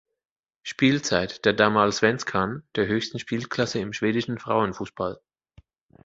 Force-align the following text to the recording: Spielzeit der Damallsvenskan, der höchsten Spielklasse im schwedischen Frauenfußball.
Spielzeit 0.63 1.45
der 1.45 1.53
Damallsvenskan, 1.53 2.63
der 2.75 2.87
höchsten 2.87 3.19
Spielklasse 3.19 3.77
im 3.77 3.93
schwedischen 3.93 4.39
Frauenfußball. 4.39 5.19